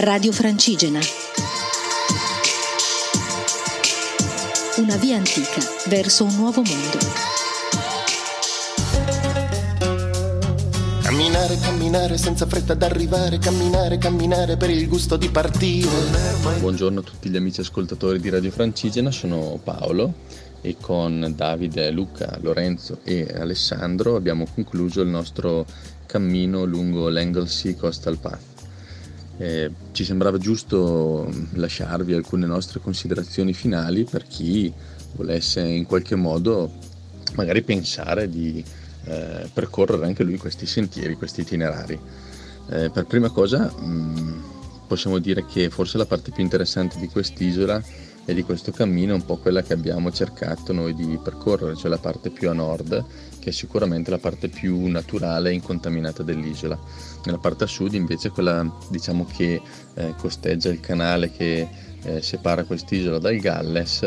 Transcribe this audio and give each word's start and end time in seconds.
Radio 0.00 0.30
Francigena. 0.30 1.00
Una 4.76 4.96
via 4.96 5.16
antica 5.16 5.60
verso 5.88 6.22
un 6.22 6.36
nuovo 6.36 6.62
mondo. 6.62 6.98
Camminare, 11.02 11.58
camminare 11.58 12.16
senza 12.16 12.46
fretta 12.46 12.74
d'arrivare, 12.74 13.38
camminare, 13.38 13.98
camminare 13.98 14.56
per 14.56 14.70
il 14.70 14.86
gusto 14.86 15.16
di 15.16 15.30
partire. 15.30 15.90
Buongiorno 16.60 17.00
a 17.00 17.02
tutti 17.02 17.28
gli 17.28 17.36
amici 17.36 17.60
ascoltatori 17.60 18.20
di 18.20 18.30
Radio 18.30 18.52
Francigena, 18.52 19.10
sono 19.10 19.58
Paolo 19.60 20.14
e 20.60 20.76
con 20.80 21.32
Davide, 21.34 21.90
Luca, 21.90 22.38
Lorenzo 22.40 23.00
e 23.02 23.26
Alessandro 23.36 24.14
abbiamo 24.14 24.46
concluso 24.54 25.00
il 25.00 25.08
nostro 25.08 25.66
cammino 26.06 26.62
lungo 26.62 27.08
l'Anglesey 27.08 27.74
Coastal 27.74 28.18
Path. 28.18 28.57
Eh, 29.38 29.70
ci 29.92 30.04
sembrava 30.04 30.36
giusto 30.36 31.32
lasciarvi 31.52 32.12
alcune 32.12 32.46
nostre 32.46 32.80
considerazioni 32.80 33.52
finali 33.52 34.04
per 34.04 34.24
chi 34.24 34.72
volesse 35.14 35.60
in 35.60 35.86
qualche 35.86 36.16
modo 36.16 36.72
magari 37.34 37.62
pensare 37.62 38.28
di 38.28 38.64
eh, 39.04 39.48
percorrere 39.52 40.06
anche 40.06 40.24
lui 40.24 40.38
questi 40.38 40.66
sentieri, 40.66 41.14
questi 41.14 41.42
itinerari. 41.42 41.98
Eh, 42.70 42.90
per 42.90 43.06
prima 43.06 43.30
cosa 43.30 43.72
mh, 43.72 43.86
mm, 43.86 44.40
possiamo 44.86 45.18
dire 45.18 45.46
che 45.46 45.70
forse 45.70 45.98
la 45.98 46.06
parte 46.06 46.32
più 46.32 46.42
interessante 46.42 46.98
di 46.98 47.08
quest'isola 47.08 47.82
e 48.28 48.34
di 48.34 48.42
questo 48.42 48.72
cammino 48.72 49.12
è 49.12 49.14
un 49.14 49.24
po' 49.24 49.38
quella 49.38 49.62
che 49.62 49.72
abbiamo 49.72 50.12
cercato 50.12 50.74
noi 50.74 50.92
di 50.92 51.18
percorrere, 51.22 51.74
cioè 51.74 51.88
la 51.88 51.96
parte 51.96 52.28
più 52.28 52.50
a 52.50 52.52
nord, 52.52 53.02
che 53.38 53.48
è 53.48 53.52
sicuramente 53.54 54.10
la 54.10 54.18
parte 54.18 54.48
più 54.48 54.86
naturale 54.88 55.48
e 55.48 55.54
incontaminata 55.54 56.22
dell'isola. 56.22 56.78
Nella 57.24 57.38
parte 57.38 57.64
a 57.64 57.66
sud 57.66 57.94
invece 57.94 58.28
quella 58.28 58.70
diciamo 58.90 59.24
che 59.24 59.62
eh, 59.94 60.14
costeggia 60.18 60.68
il 60.68 60.80
canale 60.80 61.32
che 61.32 61.66
eh, 62.02 62.20
separa 62.20 62.64
quest'isola 62.64 63.18
dal 63.18 63.38
Galles, 63.38 64.02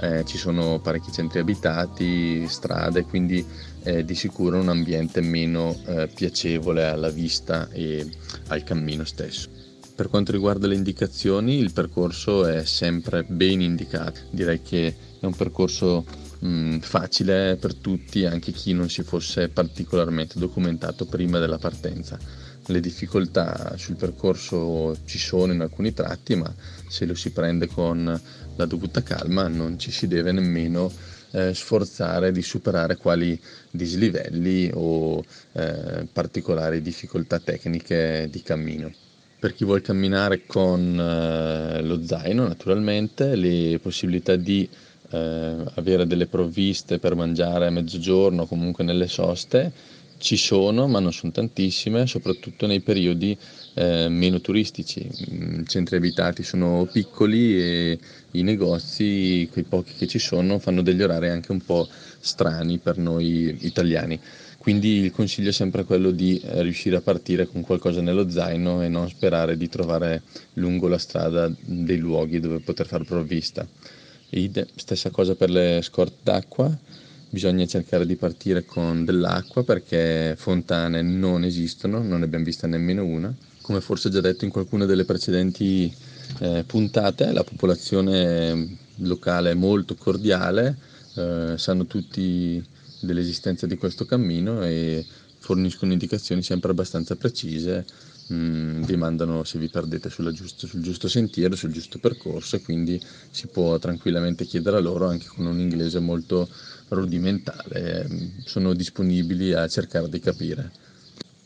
eh, 0.00 0.24
ci 0.24 0.38
sono 0.38 0.78
parecchi 0.78 1.12
centri 1.12 1.38
abitati, 1.38 2.48
strade, 2.48 3.04
quindi 3.04 3.44
è 3.82 4.02
di 4.02 4.14
sicuro 4.14 4.58
un 4.58 4.70
ambiente 4.70 5.20
meno 5.20 5.76
eh, 5.84 6.08
piacevole 6.08 6.86
alla 6.86 7.10
vista 7.10 7.68
e 7.70 8.08
al 8.46 8.64
cammino 8.64 9.04
stesso. 9.04 9.67
Per 9.98 10.08
quanto 10.08 10.30
riguarda 10.30 10.68
le 10.68 10.76
indicazioni, 10.76 11.58
il 11.58 11.72
percorso 11.72 12.46
è 12.46 12.64
sempre 12.64 13.24
ben 13.24 13.60
indicato. 13.60 14.20
Direi 14.30 14.62
che 14.62 14.94
è 15.18 15.26
un 15.26 15.34
percorso 15.34 16.04
mh, 16.38 16.48
mm, 16.48 16.78
facile 16.78 17.56
per 17.56 17.74
tutti, 17.74 18.24
anche 18.24 18.52
chi 18.52 18.74
non 18.74 18.88
si 18.88 19.02
fosse 19.02 19.48
particolarmente 19.48 20.38
documentato 20.38 21.04
prima 21.06 21.40
della 21.40 21.58
partenza. 21.58 22.16
Le 22.66 22.78
difficoltà 22.78 23.76
sul 23.76 23.96
percorso 23.96 24.96
ci 25.04 25.18
sono 25.18 25.52
in 25.52 25.62
alcuni 25.62 25.92
tratti, 25.92 26.36
ma 26.36 26.54
se 26.86 27.04
lo 27.04 27.16
si 27.16 27.32
prende 27.32 27.66
con 27.66 28.20
la 28.54 28.66
dovuta 28.66 29.02
calma 29.02 29.48
non 29.48 29.80
ci 29.80 29.90
si 29.90 30.06
deve 30.06 30.30
nemmeno 30.30 30.92
eh, 31.32 31.52
sforzare 31.52 32.30
di 32.30 32.42
superare 32.42 32.96
quali 32.98 33.36
dislivelli 33.68 34.70
o 34.72 35.24
eh, 35.54 36.06
particolari 36.12 36.82
difficoltà 36.82 37.40
tecniche 37.40 38.28
di 38.30 38.42
cammino 38.42 38.92
per 39.38 39.54
chi 39.54 39.64
vuole 39.64 39.80
camminare 39.80 40.46
con 40.46 40.98
eh, 40.98 41.82
lo 41.82 42.04
zaino 42.04 42.46
naturalmente 42.46 43.36
le 43.36 43.78
possibilità 43.80 44.34
di 44.36 44.68
eh, 45.10 45.54
avere 45.74 46.06
delle 46.06 46.26
provviste 46.26 46.98
per 46.98 47.14
mangiare 47.14 47.66
a 47.66 47.70
mezzogiorno 47.70 48.46
comunque 48.46 48.84
nelle 48.84 49.06
soste 49.06 49.72
ci 50.18 50.36
sono 50.36 50.88
ma 50.88 50.98
non 50.98 51.12
sono 51.12 51.32
tantissime 51.32 52.06
soprattutto 52.06 52.66
nei 52.66 52.80
periodi 52.80 53.36
eh, 53.74 54.08
meno 54.08 54.40
turistici. 54.40 55.08
I 55.08 55.64
centri 55.66 55.96
abitati 55.96 56.42
sono 56.42 56.88
piccoli 56.90 57.60
e 57.60 57.98
i 58.32 58.42
negozi 58.42 59.48
quei 59.52 59.64
pochi 59.64 59.94
che 59.94 60.08
ci 60.08 60.18
sono 60.18 60.58
fanno 60.58 60.82
degli 60.82 61.02
orari 61.02 61.28
anche 61.28 61.52
un 61.52 61.60
po' 61.64 61.88
strani 62.18 62.78
per 62.78 62.98
noi 62.98 63.56
italiani 63.60 64.20
quindi 64.58 65.04
il 65.04 65.12
consiglio 65.12 65.50
è 65.50 65.52
sempre 65.52 65.84
quello 65.84 66.10
di 66.10 66.40
eh, 66.40 66.62
riuscire 66.62 66.96
a 66.96 67.00
partire 67.00 67.46
con 67.46 67.62
qualcosa 67.62 68.00
nello 68.00 68.28
zaino 68.28 68.82
e 68.82 68.88
non 68.88 69.08
sperare 69.08 69.56
di 69.56 69.68
trovare 69.68 70.22
lungo 70.54 70.88
la 70.88 70.98
strada 70.98 71.50
dei 71.60 71.98
luoghi 71.98 72.40
dove 72.40 72.58
poter 72.58 72.86
far 72.86 73.04
provvista. 73.04 73.66
Ide, 74.30 74.66
stessa 74.74 75.10
cosa 75.10 75.36
per 75.36 75.48
le 75.48 75.80
scorte 75.82 76.16
d'acqua, 76.22 76.76
bisogna 77.30 77.66
cercare 77.66 78.04
di 78.04 78.16
partire 78.16 78.64
con 78.64 79.04
dell'acqua 79.04 79.62
perché 79.62 80.34
fontane 80.36 81.02
non 81.02 81.44
esistono, 81.44 82.02
non 82.02 82.18
ne 82.18 82.24
abbiamo 82.24 82.44
vista 82.44 82.66
nemmeno 82.66 83.04
una. 83.04 83.32
Come 83.62 83.80
forse 83.80 84.10
già 84.10 84.20
detto 84.20 84.44
in 84.44 84.50
qualcuna 84.50 84.86
delle 84.86 85.04
precedenti 85.04 85.92
eh, 86.40 86.64
puntate, 86.66 87.32
la 87.32 87.44
popolazione 87.44 88.76
locale 88.96 89.52
è 89.52 89.54
molto 89.54 89.94
cordiale, 89.94 90.76
eh, 91.14 91.54
sanno 91.56 91.86
tutti 91.86 92.62
dell'esistenza 93.00 93.66
di 93.66 93.76
questo 93.76 94.04
cammino 94.04 94.64
e 94.64 95.04
forniscono 95.38 95.92
indicazioni 95.92 96.42
sempre 96.42 96.70
abbastanza 96.70 97.16
precise, 97.16 97.84
mm, 98.32 98.82
vi 98.82 98.96
mandano 98.96 99.44
se 99.44 99.58
vi 99.58 99.68
perdete 99.68 100.10
giusto, 100.32 100.66
sul 100.66 100.80
giusto 100.80 101.08
sentiero, 101.08 101.54
sul 101.54 101.70
giusto 101.70 101.98
percorso 101.98 102.56
e 102.56 102.62
quindi 102.62 103.00
si 103.30 103.46
può 103.46 103.78
tranquillamente 103.78 104.44
chiedere 104.44 104.76
a 104.76 104.80
loro 104.80 105.06
anche 105.06 105.26
con 105.26 105.46
un 105.46 105.58
inglese 105.58 106.00
molto 106.00 106.48
rudimentale, 106.88 108.08
sono 108.44 108.74
disponibili 108.74 109.52
a 109.52 109.66
cercare 109.68 110.08
di 110.08 110.20
capire. 110.20 110.70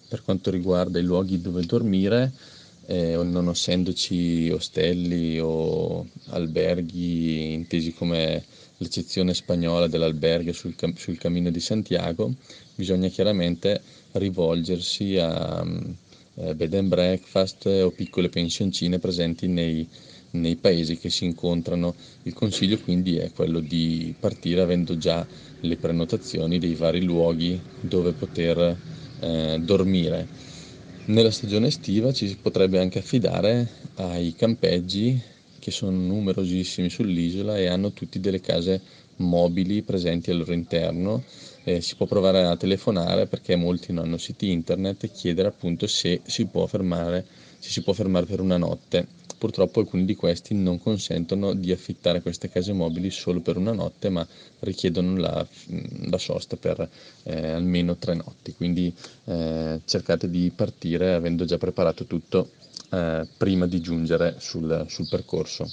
Per 0.09 0.23
quanto 0.23 0.51
riguarda 0.51 0.99
i 0.99 1.05
luoghi 1.05 1.41
dove 1.41 1.65
dormire, 1.65 2.33
eh, 2.87 3.17
non 3.23 3.49
essendoci 3.49 4.51
ostelli 4.51 5.39
o 5.39 6.07
alberghi 6.31 7.53
intesi 7.53 7.93
come 7.93 8.45
l'eccezione 8.79 9.35
spagnola 9.35 9.87
dell'albergo 9.87 10.53
sul, 10.53 10.75
sul 10.97 11.19
Cammino 11.19 11.51
di 11.51 11.61
Santiago, 11.61 12.33
bisogna 12.75 13.09
chiaramente 13.09 13.81
rivolgersi 14.13 15.17
a 15.19 15.65
eh, 16.35 16.55
bed 16.55 16.75
and 16.75 16.89
breakfast 16.89 17.67
o 17.67 17.91
piccole 17.91 18.29
pensioncine 18.29 18.99
presenti 18.99 19.47
nei, 19.47 19.87
nei 20.33 20.57
paesi 20.57 20.99
che 20.99 21.11
si 21.11 21.25
incontrano. 21.25 21.95
Il 22.25 22.35
consiglio 22.35 22.79
quindi 22.79 23.17
è 23.17 23.31
quello 23.33 23.61
di 23.61 24.15
partire 24.19 24.63
avendo 24.63 24.97
già 24.97 25.27
le 25.61 25.77
prenotazioni 25.77 26.59
dei 26.59 26.75
vari 26.75 27.03
luoghi 27.03 27.61
dove 27.81 28.13
poter 28.13 28.77
eh, 29.21 29.59
dormire. 29.61 30.51
Nella 31.05 31.33
stagione 31.33 31.67
estiva 31.67 32.13
ci 32.13 32.29
si 32.29 32.37
potrebbe 32.37 32.79
anche 32.79 33.01
affidare 33.01 33.69
ai 33.97 34.35
campeggi 34.37 35.21
che 35.59 35.73
sono 35.73 35.97
numerosissimi 35.97 36.89
sull'isola 36.89 37.59
e 37.59 37.67
hanno 37.67 37.93
tutti 37.93 38.21
delle 38.21 38.41
case 38.41 38.81
mobili 39.17 39.83
presenti 39.83 40.31
al 40.31 40.39
loro 40.39 40.53
interno. 40.53 41.25
Eh, 41.65 41.81
si 41.81 41.97
può 41.97 42.07
provare 42.07 42.45
a 42.45 42.57
telefonare 42.57 43.27
perché 43.27 43.57
molti 43.57 43.93
non 43.93 44.05
hanno 44.05 44.17
siti 44.17 44.53
internet 44.53 45.03
e 45.03 45.11
chiedere 45.11 45.49
appunto 45.49 45.89
se 45.89 46.21
si 46.25 46.47
può 46.47 46.67
fermare, 46.67 47.27
se 47.59 47.71
si 47.71 47.83
può 47.83 47.93
fermare 47.93 48.27
per 48.27 48.39
una 48.39 48.57
notte. 48.57 49.07
Purtroppo 49.43 49.81
alcuni 49.81 50.05
di 50.05 50.15
questi 50.15 50.55
non 50.55 50.81
consentono 50.81 51.53
di 51.53 51.73
affittare 51.73 52.23
queste 52.23 52.49
case 52.49 52.73
mobili 52.73 53.11
solo 53.11 53.41
per 53.41 53.57
una 53.57 53.73
notte, 53.73 54.09
ma 54.09 54.25
richiedono 54.61 55.17
la, 55.17 55.45
la 56.09 56.19
sosta 56.19 56.55
per 56.55 56.89
eh, 57.25 57.51
almeno 57.51 57.97
tre 57.97 58.15
notti. 58.15 58.55
Quindi 58.55 58.95
eh, 59.25 59.81
cercate 59.85 60.31
di 60.31 60.53
partire 60.55 61.15
avendo 61.15 61.45
già 61.45 61.59
preparato 61.59 62.05
tutto 62.05 62.51
eh, 62.91 63.27
prima 63.37 63.67
di 63.67 63.81
giungere 63.81 64.37
sul, 64.39 64.87
sul 64.89 65.09
percorso. 65.09 65.69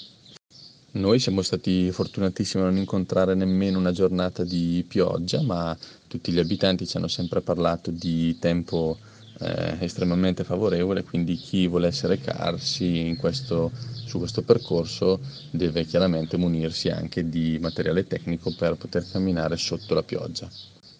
Noi 0.93 1.19
siamo 1.19 1.43
stati 1.43 1.91
fortunatissimi 1.91 2.63
a 2.63 2.65
non 2.65 2.77
incontrare 2.77 3.35
nemmeno 3.35 3.77
una 3.77 3.91
giornata 3.91 4.43
di 4.43 4.83
pioggia, 4.87 5.43
ma 5.43 5.77
tutti 6.07 6.31
gli 6.31 6.39
abitanti 6.39 6.87
ci 6.87 6.97
hanno 6.97 7.07
sempre 7.07 7.41
parlato 7.41 7.91
di 7.91 8.35
tempo 8.39 8.97
eh, 9.39 9.77
estremamente 9.79 10.43
favorevole, 10.43 11.03
quindi 11.03 11.35
chi 11.35 11.67
volesse 11.67 12.07
recarsi 12.07 13.15
questo, 13.19 13.71
su 14.05 14.17
questo 14.17 14.41
percorso 14.41 15.19
deve 15.51 15.85
chiaramente 15.85 16.37
munirsi 16.37 16.89
anche 16.89 17.29
di 17.29 17.57
materiale 17.59 18.05
tecnico 18.05 18.53
per 18.55 18.75
poter 18.75 19.05
camminare 19.09 19.57
sotto 19.57 19.93
la 19.93 20.03
pioggia. 20.03 20.49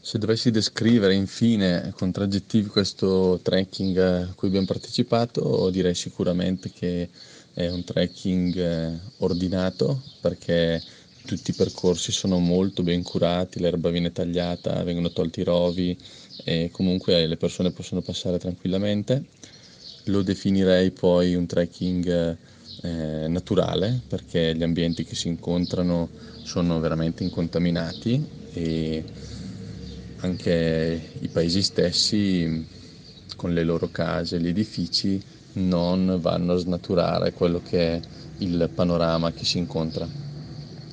Se 0.02 0.18
dovessi 0.18 0.50
descrivere 0.50 1.14
infine 1.14 1.92
con 1.96 2.12
tre 2.12 2.24
aggettivi 2.24 2.70
questo 2.70 3.40
trekking 3.44 3.98
a 3.98 4.34
cui 4.34 4.48
abbiamo 4.48 4.66
partecipato, 4.66 5.70
direi 5.70 5.94
sicuramente 5.94 6.72
che 6.72 7.10
è 7.54 7.68
un 7.70 7.84
trekking 7.84 8.56
eh, 8.56 9.00
ordinato 9.18 10.02
perché 10.22 10.82
tutti 11.26 11.52
i 11.52 11.54
percorsi 11.54 12.12
sono 12.12 12.40
molto 12.40 12.82
ben 12.82 13.04
curati, 13.04 13.60
l'erba 13.60 13.90
viene 13.90 14.12
tagliata, 14.12 14.82
vengono 14.84 15.12
tolti 15.12 15.42
i 15.42 15.44
rovi 15.44 15.98
e 16.44 16.70
comunque 16.72 17.26
le 17.28 17.38
persone 17.38 17.72
possono 17.72 18.02
passare 18.02 18.38
tranquillamente. 18.38 19.24
Lo 20.06 20.22
definirei 20.22 20.92
poi 20.92 21.36
un 21.36 21.46
trekking 21.46 22.38
eh, 22.82 23.28
naturale 23.28 24.02
perché 24.08 24.56
gli 24.56 24.64
ambienti 24.64 25.04
che 25.04 25.16
si 25.16 25.28
incontrano 25.28 26.10
sono 26.44 26.80
veramente 26.80 27.24
incontaminati 27.24 28.26
e 28.54 29.04
anche 30.18 31.02
i 31.20 31.28
paesi 31.28 31.62
stessi 31.62 32.66
con 33.36 33.54
le 33.54 33.64
loro 33.64 33.90
case, 33.90 34.40
gli 34.40 34.48
edifici, 34.48 35.22
non 35.54 36.18
vanno 36.20 36.54
a 36.54 36.58
snaturare 36.58 37.34
quello 37.34 37.62
che 37.62 37.94
è 37.94 38.02
il 38.40 38.70
panorama 38.74 39.32
che 39.32 39.46
si 39.46 39.58
incontra. 39.58 40.08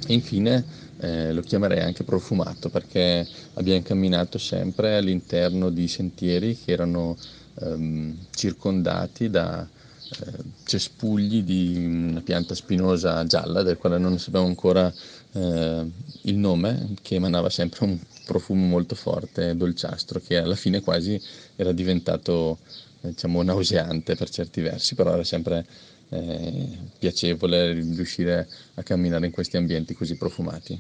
E 0.07 0.13
infine 0.13 0.65
eh, 0.99 1.33
lo 1.33 1.43
chiamerei 1.43 1.81
anche 1.81 2.05
profumato 2.05 2.69
perché 2.69 3.27
abbiamo 3.55 3.83
camminato 3.83 4.39
sempre 4.39 4.97
all'interno 4.97 5.71
di 5.71 5.89
sentieri 5.89 6.59
che 6.59 6.73
erano 6.73 7.17
ehm, 7.61 8.17
circondati 8.31 9.29
da 9.31 9.67
eh, 10.09 10.33
cespugli 10.65 11.43
di 11.43 11.85
una 11.85 12.21
pianta 12.21 12.55
spinosa 12.55 13.25
gialla 13.27 13.63
del 13.63 13.77
quale 13.77 13.99
non 13.99 14.19
sappiamo 14.19 14.47
ancora 14.47 14.93
eh, 15.33 15.91
il 16.23 16.37
nome, 16.37 16.95
che 17.03 17.17
emanava 17.17 17.51
sempre 17.51 17.85
un 17.85 17.99
profumo 18.25 18.67
molto 18.67 18.95
forte, 18.95 19.57
dolciastro, 19.57 20.21
che 20.21 20.39
alla 20.39 20.55
fine 20.55 20.81
quasi 20.81 21.21
era 21.57 21.73
diventato 21.73 22.59
diciamo 23.01 23.43
nauseante 23.43 24.17
per 24.17 24.31
certi 24.31 24.61
versi, 24.61 24.95
però 24.95 25.13
era 25.13 25.25
sempre 25.25 25.65
eh, 26.09 26.69
piacevole 26.99 27.73
riuscire 27.73 28.49
a 28.75 28.83
camminare 28.83 29.27
in 29.27 29.33
questi 29.33 29.57
ambienti 29.57 29.95
così 29.95 30.17
profumati. 30.17 30.79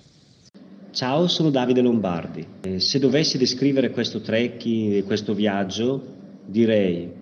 Ciao, 0.90 1.26
sono 1.28 1.50
Davide 1.50 1.82
Lombardi. 1.82 2.46
Eh, 2.62 2.80
se 2.80 2.98
dovessi 2.98 3.36
descrivere 3.36 3.90
questo 3.90 4.20
trekking 4.20 4.94
e 4.94 5.02
questo 5.02 5.34
viaggio, 5.34 6.02
direi 6.46 7.12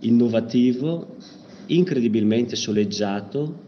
innovativo, 0.00 1.16
incredibilmente 1.66 2.56
soleggiato 2.56 3.66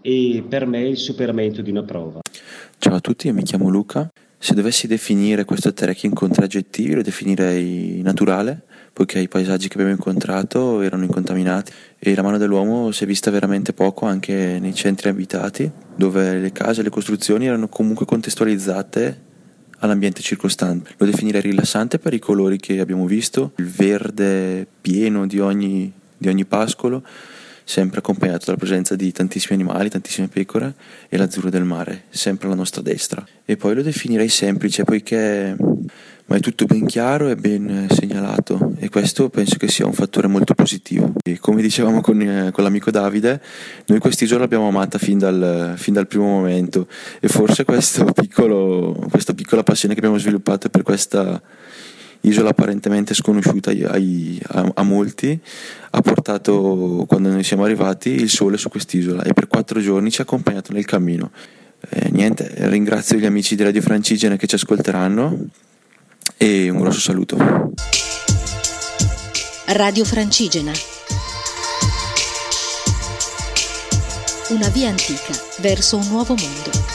e 0.00 0.44
per 0.48 0.66
me 0.66 0.82
il 0.82 0.96
superamento 0.96 1.62
di 1.62 1.70
una 1.70 1.84
prova. 1.84 2.20
Ciao 2.78 2.94
a 2.94 3.00
tutti, 3.00 3.30
mi 3.32 3.44
chiamo 3.44 3.68
Luca. 3.68 4.10
Se 4.36 4.54
dovessi 4.54 4.88
definire 4.88 5.44
questo 5.44 5.72
trekking 5.72 6.12
con 6.12 6.32
tre 6.32 6.46
aggettivi, 6.46 6.94
lo 6.94 7.02
definirei 7.02 8.02
naturale, 8.02 8.62
poiché 8.92 9.18
i 9.18 9.28
paesaggi 9.28 9.68
che 9.68 9.74
abbiamo 9.74 9.92
incontrato 9.92 10.80
erano 10.82 11.04
incontaminati 11.04 11.72
e 11.98 12.14
la 12.14 12.22
mano 12.22 12.38
dell'uomo 12.38 12.90
si 12.90 13.04
è 13.04 13.06
vista 13.06 13.30
veramente 13.30 13.72
poco 13.72 14.06
anche 14.06 14.58
nei 14.60 14.74
centri 14.74 15.08
abitati, 15.08 15.70
dove 15.96 16.38
le 16.38 16.52
case 16.52 16.80
e 16.80 16.84
le 16.84 16.90
costruzioni 16.90 17.46
erano 17.46 17.68
comunque 17.68 18.04
contestualizzate 18.04 19.30
all'ambiente 19.78 20.20
circostante. 20.20 20.92
Lo 20.98 21.06
definirei 21.06 21.40
rilassante 21.40 21.98
per 21.98 22.12
i 22.12 22.18
colori 22.18 22.58
che 22.58 22.80
abbiamo 22.80 23.06
visto, 23.06 23.52
il 23.56 23.68
verde 23.68 24.66
pieno 24.80 25.26
di 25.26 25.40
ogni, 25.40 25.90
di 26.16 26.28
ogni 26.28 26.44
pascolo, 26.44 27.02
sempre 27.64 27.98
accompagnato 27.98 28.46
dalla 28.46 28.58
presenza 28.58 28.94
di 28.94 29.10
tantissimi 29.12 29.54
animali, 29.54 29.88
tantissime 29.88 30.28
pecore 30.28 30.74
e 31.08 31.16
l'azzurro 31.16 31.50
del 31.50 31.64
mare, 31.64 32.04
sempre 32.10 32.46
alla 32.46 32.56
nostra 32.56 32.82
destra. 32.82 33.24
E 33.44 33.56
poi 33.56 33.74
lo 33.74 33.82
definirei 33.82 34.28
semplice 34.28 34.84
poiché 34.84 35.56
ma 36.26 36.36
è 36.36 36.40
tutto 36.40 36.66
ben 36.66 36.86
chiaro 36.86 37.28
e 37.28 37.36
ben 37.36 37.86
segnalato 37.90 38.72
e 38.78 38.88
questo 38.88 39.28
penso 39.28 39.56
che 39.56 39.68
sia 39.68 39.86
un 39.86 39.92
fattore 39.92 40.28
molto 40.28 40.54
positivo. 40.54 41.12
E 41.22 41.38
come 41.38 41.62
dicevamo 41.62 42.00
con, 42.00 42.20
eh, 42.20 42.50
con 42.52 42.64
l'amico 42.64 42.90
Davide, 42.90 43.40
noi 43.86 43.98
quest'isola 43.98 44.40
l'abbiamo 44.40 44.68
amata 44.68 44.98
fin 44.98 45.18
dal, 45.18 45.74
fin 45.76 45.94
dal 45.94 46.06
primo 46.06 46.26
momento 46.26 46.86
e 47.20 47.28
forse 47.28 47.64
piccolo, 47.64 49.06
questa 49.10 49.34
piccola 49.34 49.62
passione 49.62 49.94
che 49.94 50.00
abbiamo 50.00 50.18
sviluppato 50.18 50.68
per 50.68 50.82
questa 50.82 51.40
isola 52.22 52.50
apparentemente 52.50 53.14
sconosciuta 53.14 53.70
ai, 53.70 54.40
a, 54.48 54.70
a, 54.74 54.82
molti, 54.82 55.38
ha 55.90 56.00
portato, 56.00 57.04
quando 57.08 57.30
noi 57.30 57.42
siamo 57.42 57.64
arrivati, 57.64 58.10
il 58.10 58.30
sole 58.30 58.56
su 58.56 58.68
quest'isola 58.68 59.22
e 59.22 59.32
per 59.32 59.48
quattro 59.48 59.80
giorni 59.80 60.10
ci 60.10 60.20
ha 60.20 60.24
accompagnato 60.24 60.72
nel 60.72 60.84
cammino. 60.84 61.30
Eh, 61.88 62.10
niente, 62.10 62.52
ringrazio 62.68 63.18
gli 63.18 63.26
amici 63.26 63.56
di 63.56 63.64
Radio 63.64 63.82
Francigena 63.82 64.36
che 64.36 64.46
ci 64.46 64.54
ascolteranno 64.54 65.46
e 66.36 66.70
un 66.70 66.80
grosso 66.80 67.00
saluto. 67.00 67.36
Radio 69.66 70.04
Francigena. 70.04 70.72
Una 74.48 74.68
via 74.68 74.88
antica 74.88 75.32
verso 75.58 75.96
un 75.96 76.08
nuovo 76.08 76.34
mondo. 76.34 76.91